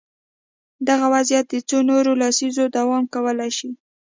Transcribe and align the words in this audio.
دغه 0.87 1.05
وضعیت 1.15 1.45
د 1.49 1.55
څو 1.69 1.77
نورو 1.89 2.11
لسیزو 2.21 2.65
دوام 2.77 3.03
کولای 3.13 3.51
شي. 3.57 3.69